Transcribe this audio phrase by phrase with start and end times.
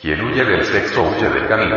[0.00, 1.76] Quien huye del sexo huye del camino.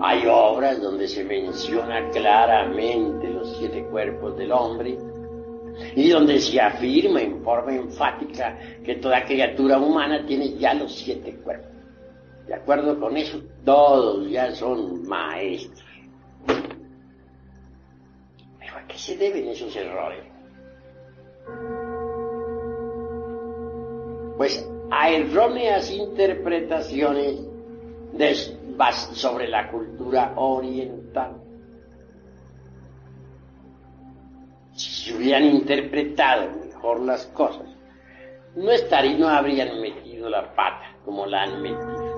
[0.00, 4.96] Hay obras donde se menciona claramente los siete cuerpos del hombre
[5.96, 11.34] y donde se afirma en forma enfática que toda criatura humana tiene ya los siete
[11.42, 11.72] cuerpos.
[12.46, 15.82] De acuerdo con eso, todos ya son maestros.
[18.94, 20.24] Pero ¿a qué se deben esos errores?
[24.36, 27.40] Pues a erróneas interpretaciones
[29.12, 31.36] sobre la cultura oriental.
[34.72, 37.68] Si se hubieran interpretado mejor las cosas,
[38.56, 42.14] no estarían, no habrían metido la pata como la han metido.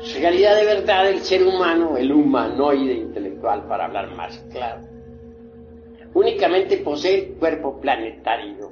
[0.00, 4.97] En realidad de verdad el ser humano, el humanoide intelectual para hablar más claro,
[6.14, 8.70] únicamente posee cuerpo planetario.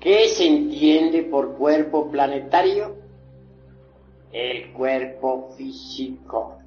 [0.00, 2.96] ¿Qué se entiende por cuerpo planetario?
[4.32, 6.58] El cuerpo físico.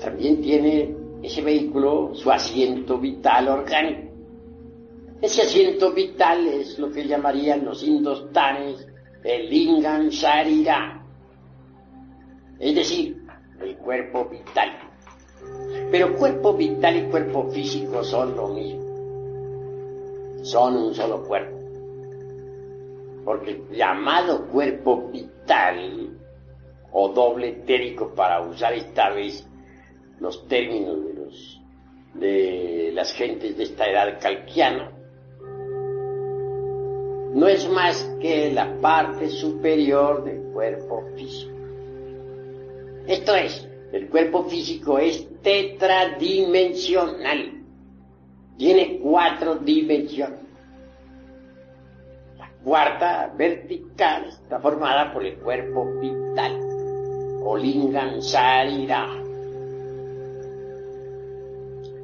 [0.00, 4.12] también tiene ese vehículo su asiento vital orgánico.
[5.20, 8.86] Ese asiento vital es lo que llamarían los indostanes
[9.24, 11.04] el lingam sharira,
[12.58, 13.17] es decir,
[13.60, 14.70] el cuerpo vital.
[15.90, 18.84] Pero cuerpo vital y cuerpo físico son lo mismo,
[20.42, 21.56] son un solo cuerpo.
[23.24, 26.10] Porque el llamado cuerpo vital
[26.92, 29.46] o doble etérico para usar esta vez
[30.20, 31.60] los términos de, los,
[32.14, 34.92] de las gentes de esta edad calquiana,
[37.34, 41.57] no es más que la parte superior del cuerpo físico.
[43.08, 47.54] Esto es, el cuerpo físico es tetradimensional.
[48.56, 50.38] Tiene cuatro dimensiones.
[52.36, 56.60] La cuarta vertical está formada por el cuerpo vital,
[57.42, 59.24] o lingam sarira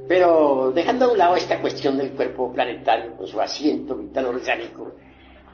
[0.07, 4.93] pero dejando a un lado esta cuestión del cuerpo planetario con su asiento vital orgánico,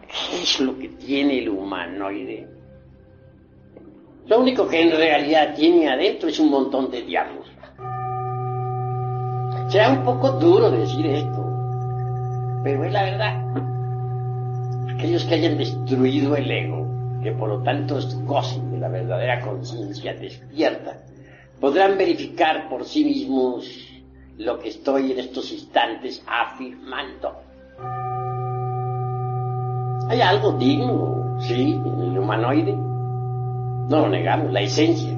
[0.09, 2.60] ¿qué es lo que tiene el humanoide?
[4.27, 7.47] Lo único que en realidad tiene adentro es un montón de diablos.
[9.69, 11.45] Será un poco duro decir esto,
[12.65, 14.95] pero es la verdad.
[14.95, 16.87] Aquellos que hayan destruido el ego,
[17.23, 20.99] que por lo tanto gocen de la verdadera conciencia despierta,
[21.61, 23.69] podrán verificar por sí mismos
[24.39, 27.33] lo que estoy en estos instantes afirmando.
[30.09, 32.90] Hay algo digno, sí, en el humanoide.
[33.91, 35.11] No lo negamos, la esencia.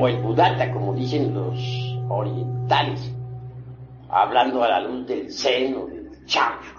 [0.00, 1.58] O el budata, como dicen los
[2.08, 3.12] orientales,
[4.08, 6.72] hablando a la luz del seno, del chancho.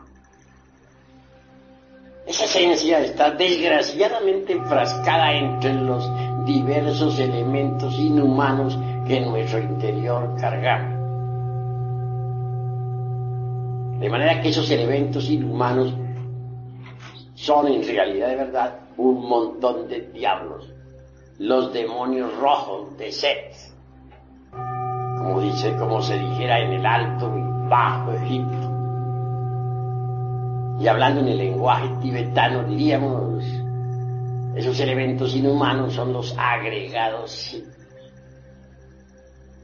[2.26, 6.10] Esa esencia está desgraciadamente enfrascada entre los
[6.48, 10.96] diversos elementos inhumanos que en nuestro interior cargamos.
[14.00, 15.94] De manera que esos elementos inhumanos
[17.36, 20.72] son en realidad de verdad un montón de diablos,
[21.40, 23.54] los demonios rojos de Set,
[24.52, 28.72] como dice, como se dijera en el alto y bajo Egipto.
[30.80, 33.44] Y hablando en el lenguaje tibetano diríamos,
[34.56, 37.62] esos elementos inhumanos son los agregados,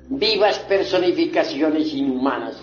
[0.09, 2.61] vivas personificaciones inhumanas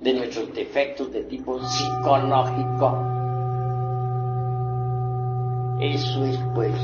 [0.00, 3.19] de nuestros defectos de tipo psicológico.
[5.80, 6.74] Eso es pues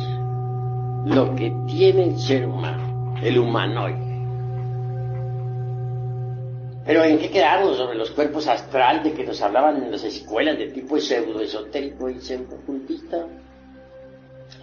[1.04, 4.06] lo que tiene el ser humano, el humanoide.
[6.86, 10.56] Pero ¿en qué quedamos sobre los cuerpos astral de que nos hablaban en las escuelas
[10.56, 13.26] de tipo pseudo esotérico y pseudo ocultista?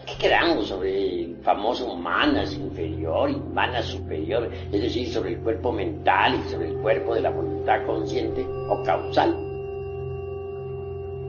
[0.07, 4.49] ¿Qué quedamos sobre el famoso manas inferior y manas superior?
[4.71, 8.81] Es decir, sobre el cuerpo mental y sobre el cuerpo de la voluntad consciente o
[8.83, 9.37] causal.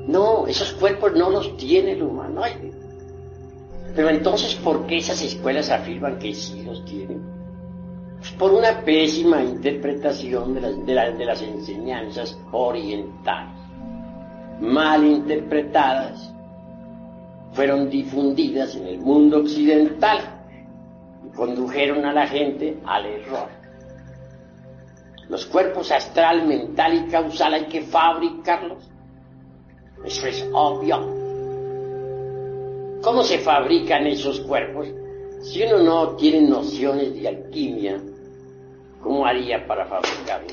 [0.07, 2.84] No, esos cuerpos no los tiene el humanoide.
[3.95, 7.23] Pero entonces, ¿por qué esas escuelas afirman que sí los tienen?
[8.19, 13.55] Pues por una pésima interpretación de las, de, de las enseñanzas orientales,
[14.61, 16.33] mal interpretadas
[17.53, 20.19] fueron difundidas en el mundo occidental
[21.25, 23.49] y condujeron a la gente al error.
[25.29, 28.91] Los cuerpos astral, mental y causal hay que fabricarlos.
[30.05, 31.14] Eso es obvio.
[33.05, 34.89] ¿Cómo se fabrican esos cuerpos?
[35.43, 38.01] Si uno no tiene nociones de alquimia,
[39.03, 40.49] ¿cómo haría para fabricarlo?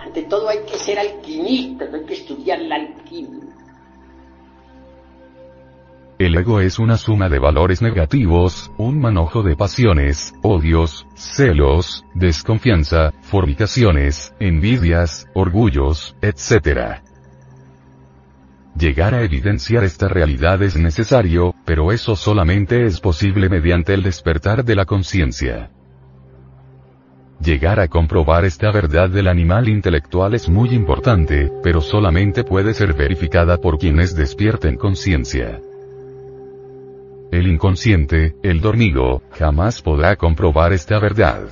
[0.00, 3.54] Ante todo hay que ser alquimista, hay que estudiar la alquimia.
[6.18, 13.12] El ego es una suma de valores negativos, un manojo de pasiones, odios, celos, desconfianza,
[13.22, 17.11] fornicaciones, envidias, orgullos, etc.
[18.78, 24.64] Llegar a evidenciar esta realidad es necesario, pero eso solamente es posible mediante el despertar
[24.64, 25.70] de la conciencia.
[27.42, 32.94] Llegar a comprobar esta verdad del animal intelectual es muy importante, pero solamente puede ser
[32.94, 35.60] verificada por quienes despierten conciencia.
[37.30, 41.48] El inconsciente, el dormido, jamás podrá comprobar esta verdad.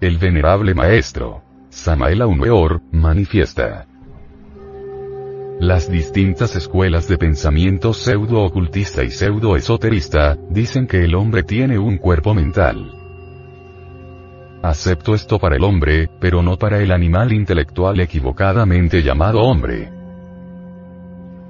[0.00, 3.86] El venerable maestro, Samael Aumeor, manifiesta.
[5.62, 12.34] Las distintas escuelas de pensamiento pseudo-ocultista y pseudo-esoterista, dicen que el hombre tiene un cuerpo
[12.34, 12.90] mental.
[14.60, 19.88] Acepto esto para el hombre, pero no para el animal intelectual equivocadamente llamado hombre.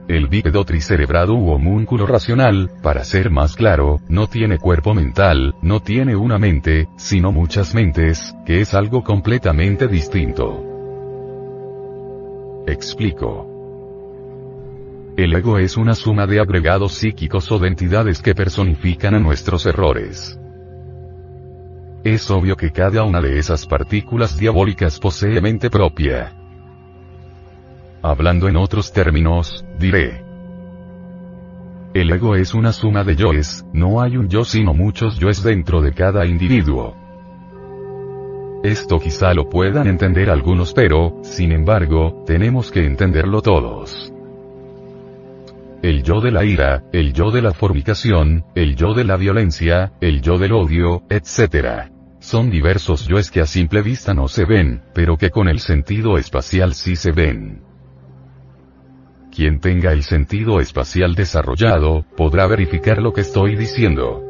[0.09, 5.81] El bípedo tricerebrado u homúnculo racional, para ser más claro, no tiene cuerpo mental, no
[5.81, 10.62] tiene una mente, sino muchas mentes, que es algo completamente distinto.
[12.67, 13.51] Explico.
[15.14, 19.67] El ego es una suma de agregados psíquicos o de entidades que personifican a nuestros
[19.67, 20.41] errores.
[22.03, 26.32] Es obvio que cada una de esas partículas diabólicas posee mente propia.
[28.00, 30.25] Hablando en otros términos, diré.
[31.93, 35.82] El ego es una suma de yoes, no hay un yo sino muchos yoes dentro
[35.82, 36.97] de cada individuo.
[38.64, 44.12] Esto quizá lo puedan entender algunos pero, sin embargo, tenemos que entenderlo todos.
[45.82, 49.93] El yo de la ira, el yo de la fornicación, el yo de la violencia,
[50.00, 51.90] el yo del odio, etc.
[52.20, 56.19] Son diversos yoes que a simple vista no se ven, pero que con el sentido
[56.19, 57.64] espacial sí se ven.
[59.34, 64.23] Quien tenga el sentido espacial desarrollado, podrá verificar lo que estoy diciendo.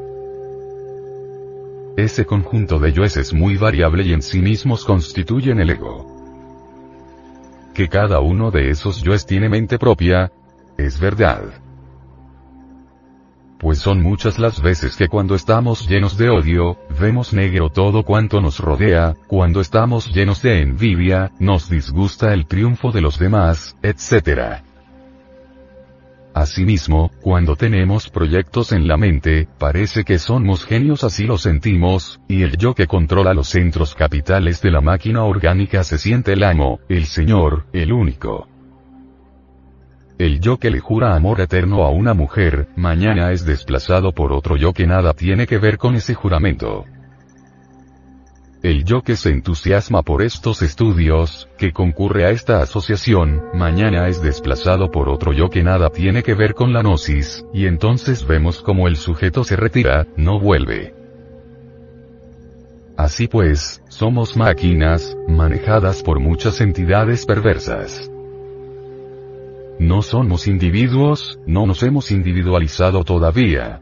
[1.99, 6.07] Ese conjunto de yoes es muy variable y en sí mismos constituyen el ego.
[7.75, 10.33] Que cada uno de esos yoes tiene mente propia,
[10.79, 11.63] es verdad.
[13.63, 18.41] Pues son muchas las veces que cuando estamos llenos de odio, vemos negro todo cuanto
[18.41, 24.63] nos rodea, cuando estamos llenos de envidia, nos disgusta el triunfo de los demás, etc.
[26.35, 32.43] Asimismo, cuando tenemos proyectos en la mente, parece que somos genios así lo sentimos, y
[32.43, 36.81] el yo que controla los centros capitales de la máquina orgánica se siente el amo,
[36.89, 38.49] el señor, el único.
[40.23, 44.57] El yo que le jura amor eterno a una mujer, mañana es desplazado por otro
[44.57, 46.85] yo que nada tiene que ver con ese juramento.
[48.63, 54.23] El yo que se entusiasma por estos estudios, que concurre a esta asociación, mañana es
[54.23, 58.63] desplazado por otro yo que nada tiene que ver con la gnosis, y entonces vemos
[58.63, 60.95] como el sujeto se retira, no vuelve.
[62.97, 68.12] Así pues, somos máquinas, manejadas por muchas entidades perversas.
[69.83, 73.81] No somos individuos, no nos hemos individualizado todavía.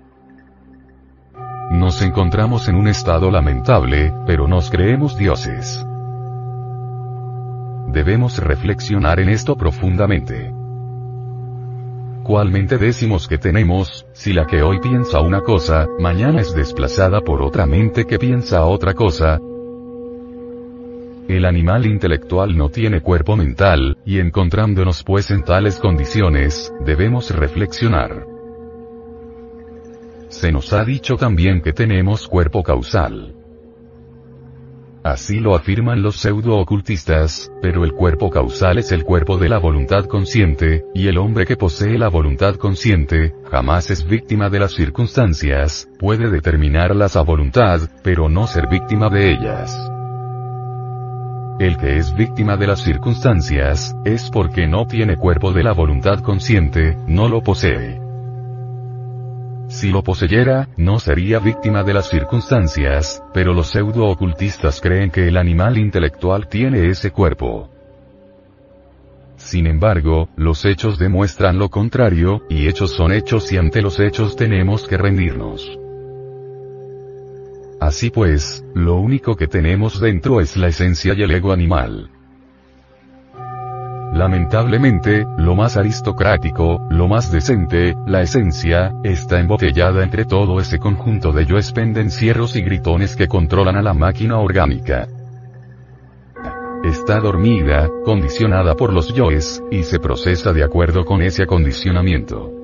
[1.73, 5.85] Nos encontramos en un estado lamentable, pero nos creemos dioses.
[7.89, 10.55] Debemos reflexionar en esto profundamente.
[12.25, 17.21] ¿Cuál mente decimos que tenemos, si la que hoy piensa una cosa, mañana es desplazada
[17.21, 19.39] por otra mente que piensa otra cosa?
[21.31, 28.27] El animal intelectual no tiene cuerpo mental, y encontrándonos pues en tales condiciones, debemos reflexionar.
[30.29, 33.37] Se nos ha dicho también que tenemos cuerpo causal.
[35.05, 40.07] Así lo afirman los pseudo-ocultistas, pero el cuerpo causal es el cuerpo de la voluntad
[40.07, 45.89] consciente, y el hombre que posee la voluntad consciente, jamás es víctima de las circunstancias,
[45.97, 49.90] puede determinarlas a voluntad, pero no ser víctima de ellas.
[51.61, 56.21] El que es víctima de las circunstancias, es porque no tiene cuerpo de la voluntad
[56.21, 58.01] consciente, no lo posee.
[59.69, 65.37] Si lo poseyera, no sería víctima de las circunstancias, pero los pseudo-ocultistas creen que el
[65.37, 67.69] animal intelectual tiene ese cuerpo.
[69.37, 74.35] Sin embargo, los hechos demuestran lo contrario, y hechos son hechos y ante los hechos
[74.35, 75.79] tenemos que rendirnos.
[77.81, 82.11] Así pues, lo único que tenemos dentro es la esencia y el ego animal.
[84.13, 91.33] Lamentablemente, lo más aristocrático, lo más decente, la esencia, está embotellada entre todo ese conjunto
[91.33, 95.09] de yoes pendencieros y gritones que controlan a la máquina orgánica.
[96.85, 102.60] Está dormida, condicionada por los yoes, y se procesa de acuerdo con ese acondicionamiento.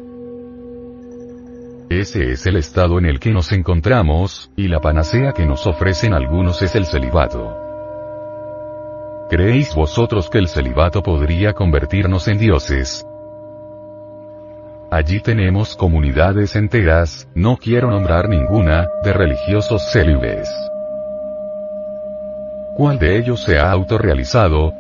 [1.89, 6.15] Ese es el estado en el que nos encontramos, y la panacea que nos ofrecen
[6.15, 7.57] algunos es el celibato.
[9.31, 13.07] ¿Creéis vosotros que el celibato podría convertirnos en dioses?
[14.91, 20.49] Allí tenemos comunidades enteras, no quiero nombrar ninguna, de religiosos célibes.
[22.77, 24.73] ¿Cuál de ellos se ha autorrealizado?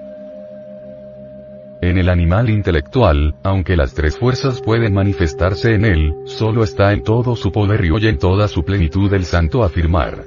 [1.82, 7.02] En el animal intelectual, aunque las tres fuerzas pueden manifestarse en él, solo está en
[7.02, 10.24] todo su poder y oye en toda su plenitud el santo afirmar.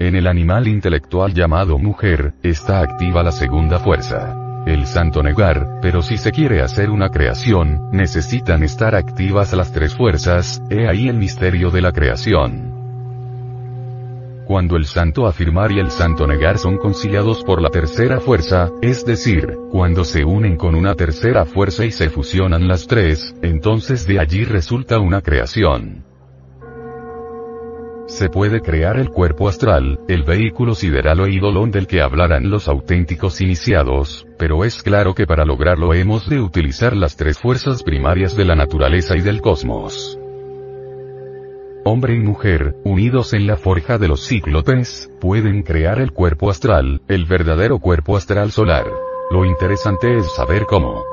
[0.00, 4.36] En el animal intelectual llamado mujer, está activa la segunda fuerza.
[4.66, 9.94] El santo negar, pero si se quiere hacer una creación, necesitan estar activas las tres
[9.94, 12.75] fuerzas, he ahí el misterio de la creación.
[14.46, 19.04] Cuando el santo afirmar y el santo negar son conciliados por la tercera fuerza, es
[19.04, 24.20] decir, cuando se unen con una tercera fuerza y se fusionan las tres, entonces de
[24.20, 26.04] allí resulta una creación.
[28.06, 32.68] Se puede crear el cuerpo astral, el vehículo sideral o idolón del que hablarán los
[32.68, 38.36] auténticos iniciados, pero es claro que para lograrlo hemos de utilizar las tres fuerzas primarias
[38.36, 40.20] de la naturaleza y del cosmos.
[41.88, 47.00] Hombre y mujer, unidos en la forja de los cíclopes, pueden crear el cuerpo astral,
[47.06, 48.86] el verdadero cuerpo astral solar.
[49.30, 51.04] Lo interesante es saber cómo.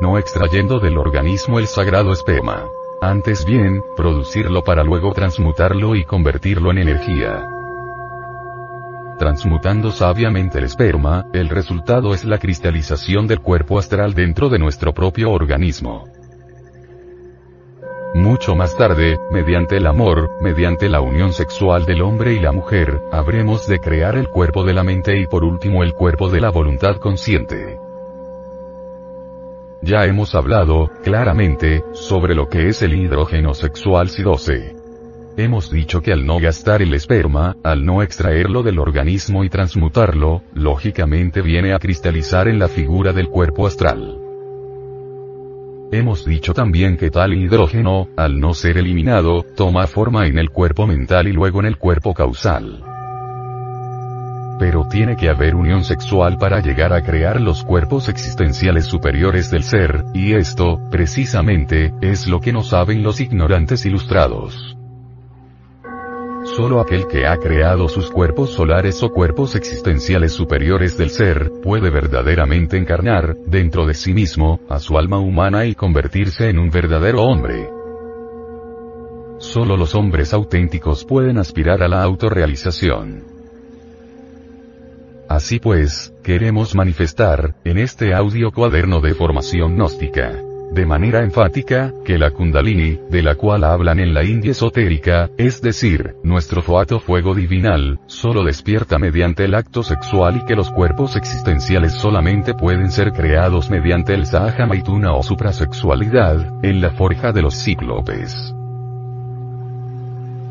[0.00, 2.68] No extrayendo del organismo el sagrado esperma.
[3.02, 7.48] Antes bien, producirlo para luego transmutarlo y convertirlo en energía.
[9.18, 14.94] Transmutando sabiamente el esperma, el resultado es la cristalización del cuerpo astral dentro de nuestro
[14.94, 16.04] propio organismo.
[18.40, 23.02] Mucho más tarde, mediante el amor, mediante la unión sexual del hombre y la mujer,
[23.12, 26.48] habremos de crear el cuerpo de la mente y por último el cuerpo de la
[26.48, 27.78] voluntad consciente.
[29.82, 34.74] Ya hemos hablado, claramente, sobre lo que es el hidrógeno sexual SI12.
[35.36, 40.40] Hemos dicho que al no gastar el esperma, al no extraerlo del organismo y transmutarlo,
[40.54, 44.29] lógicamente viene a cristalizar en la figura del cuerpo astral.
[45.92, 50.86] Hemos dicho también que tal hidrógeno, al no ser eliminado, toma forma en el cuerpo
[50.86, 52.84] mental y luego en el cuerpo causal
[54.60, 59.62] pero tiene que haber unión sexual para llegar a crear los cuerpos existenciales superiores del
[59.62, 64.76] ser, y esto, precisamente, es lo que no saben los ignorantes ilustrados.
[66.60, 71.88] Solo aquel que ha creado sus cuerpos solares o cuerpos existenciales superiores del ser, puede
[71.88, 77.22] verdaderamente encarnar, dentro de sí mismo, a su alma humana y convertirse en un verdadero
[77.22, 77.70] hombre.
[79.38, 83.24] Solo los hombres auténticos pueden aspirar a la autorrealización.
[85.30, 92.18] Así pues, queremos manifestar, en este audio cuaderno de formación gnóstica, de manera enfática, que
[92.18, 97.34] la kundalini, de la cual hablan en la India esotérica, es decir, nuestro foato fuego
[97.34, 103.12] divinal, solo despierta mediante el acto sexual y que los cuerpos existenciales solamente pueden ser
[103.12, 108.54] creados mediante el sahaja maituna o suprasexualidad, en la forja de los cíclopes.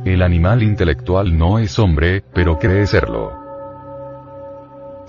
[0.06, 3.39] El animal intelectual no es hombre, pero cree serlo.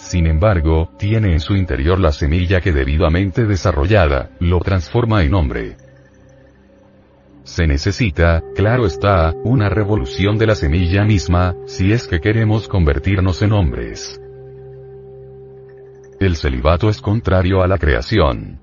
[0.01, 5.77] Sin embargo, tiene en su interior la semilla que debidamente desarrollada, lo transforma en hombre.
[7.45, 13.43] Se necesita, claro está, una revolución de la semilla misma, si es que queremos convertirnos
[13.43, 14.21] en hombres.
[16.19, 18.59] El celibato es contrario a la creación.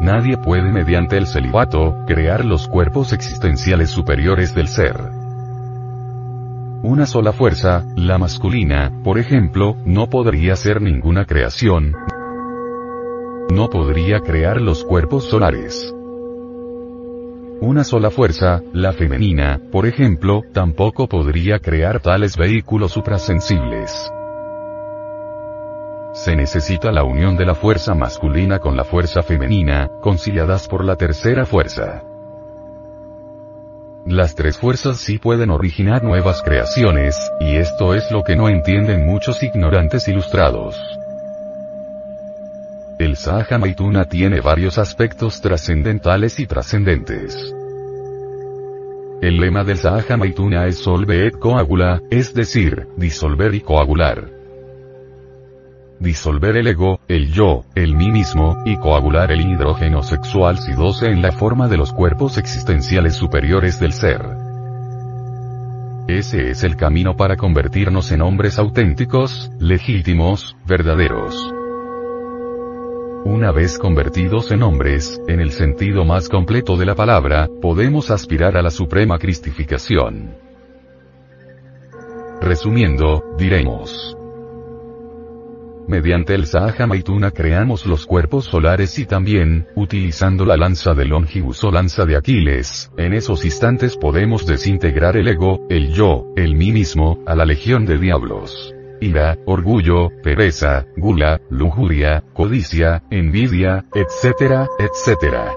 [0.00, 5.19] Nadie puede mediante el celibato, crear los cuerpos existenciales superiores del ser.
[6.82, 11.94] Una sola fuerza, la masculina, por ejemplo, no podría ser ninguna creación.
[13.50, 15.94] No podría crear los cuerpos solares.
[17.60, 24.10] Una sola fuerza, la femenina, por ejemplo, tampoco podría crear tales vehículos suprasensibles.
[26.14, 30.96] Se necesita la unión de la fuerza masculina con la fuerza femenina, conciliadas por la
[30.96, 32.04] tercera fuerza.
[34.10, 39.06] Las tres fuerzas sí pueden originar nuevas creaciones, y esto es lo que no entienden
[39.06, 40.76] muchos ignorantes ilustrados.
[42.98, 47.54] El Sahaja Maituna tiene varios aspectos trascendentales y trascendentes.
[49.22, 54.39] El lema del Sahaja Maituna es solve et coagula, es decir, disolver y coagular.
[56.00, 61.22] Disolver el ego, el yo, el mí mismo, y coagular el hidrógeno sexual SI12 en
[61.22, 64.22] la forma de los cuerpos existenciales superiores del ser.
[66.08, 71.54] Ese es el camino para convertirnos en hombres auténticos, legítimos, verdaderos.
[73.24, 78.56] Una vez convertidos en hombres, en el sentido más completo de la palabra, podemos aspirar
[78.56, 80.34] a la suprema cristificación.
[82.40, 84.16] Resumiendo, diremos.
[85.90, 91.64] Mediante el Sahaja Maituna creamos los cuerpos solares y también, utilizando la lanza de Longibus
[91.64, 96.70] o lanza de Aquiles, en esos instantes podemos desintegrar el ego, el yo, el mí
[96.70, 98.72] mismo, a la legión de diablos.
[99.00, 105.52] Ira, orgullo, pereza, gula, lujuria, codicia, envidia, etcétera, etcétera.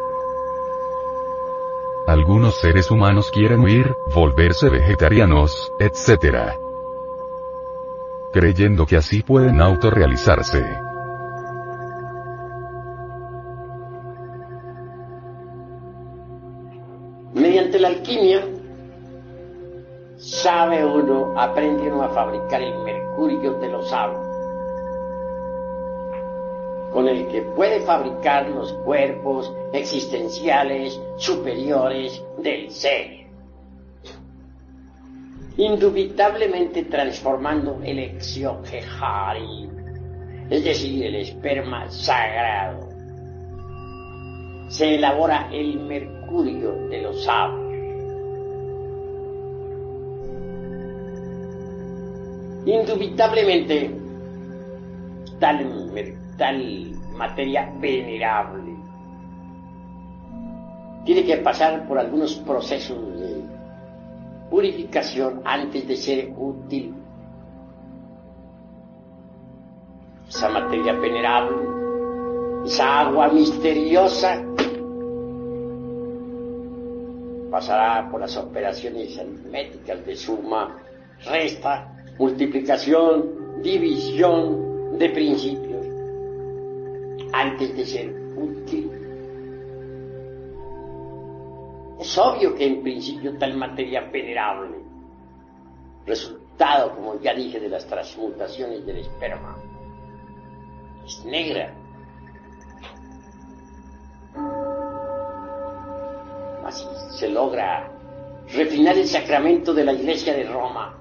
[2.07, 3.85] Algunos seres humanos quieren huir,
[4.15, 6.55] volverse vegetarianos, etcétera
[8.33, 10.65] creyendo que así pueden autorrealizarse.
[17.33, 18.43] Mediante la alquimia,
[20.17, 24.25] sabe uno, aprende uno a fabricar el mercurio de los sabios,
[26.91, 33.23] con el que puede fabricar los cuerpos existenciales superiores del ser
[35.57, 39.69] indubitablemente transformando el exioquejari,
[40.50, 42.89] es decir, el esperma sagrado.
[44.69, 47.63] Se elabora el mercurio de los sabios.
[52.65, 53.91] Indubitablemente,
[55.39, 55.91] tal,
[56.38, 58.74] tal materia venerable
[61.05, 63.42] tiene que pasar por algunos procesos de
[64.53, 66.93] purificación antes de ser útil.
[70.29, 71.57] Esa materia venerable,
[72.63, 74.45] esa agua misteriosa,
[77.50, 80.77] pasará por las operaciones aritméticas de suma,
[81.25, 85.83] resta, multiplicación, división de principios,
[87.33, 88.93] antes de ser útil.
[92.13, 94.77] Es obvio que en principio tal materia venerable,
[96.05, 99.57] resultado, como ya dije, de las transmutaciones del esperma,
[101.03, 101.73] es negra.
[106.63, 106.85] Así
[107.17, 107.91] se logra
[108.53, 110.95] refinar el sacramento de la iglesia de Roma.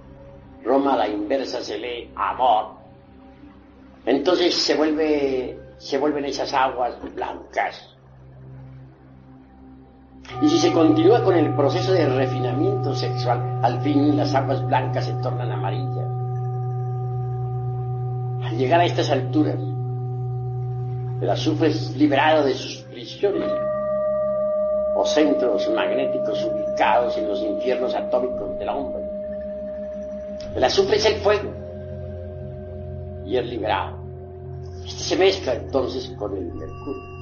[0.64, 2.70] Roma a la inversa se lee amor.
[4.06, 7.91] Entonces se vuelve, se vuelven esas aguas blancas
[10.42, 15.04] y si se continúa con el proceso de refinamiento sexual, al fin las aguas blancas
[15.04, 16.08] se tornan amarillas.
[18.42, 19.54] Al llegar a estas alturas,
[21.20, 23.52] el azufre es liberado de sus prisiones
[24.96, 29.02] o centros magnéticos ubicados en los infiernos atómicos del hombre.
[30.56, 31.52] El azufre es el fuego
[33.24, 33.96] y es liberado.
[34.84, 37.21] Este se mezcla entonces con el mercurio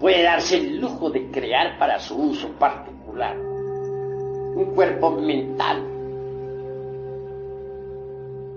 [0.00, 5.84] puede darse el lujo de crear para su uso particular un cuerpo mental.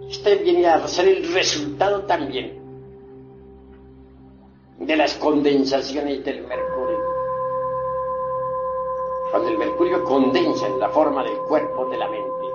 [0.10, 2.60] Este viene a ser el resultado también
[4.79, 6.99] de las condensaciones del mercurio.
[9.32, 12.47] Cuando el mercurio condensa en la forma del cuerpo de la mente,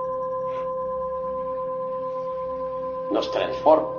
[3.11, 3.98] nos transforma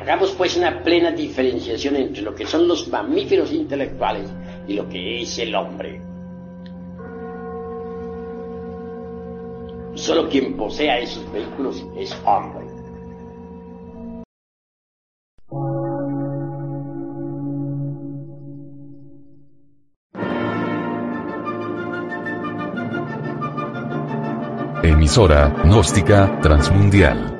[0.00, 4.30] Hagamos pues una plena diferenciación entre lo que son los mamíferos intelectuales
[4.66, 6.00] y lo que es el hombre.
[9.94, 12.66] Solo quien posea esos vehículos es hombre.
[24.82, 27.39] Emisora, gnóstica, transmundial.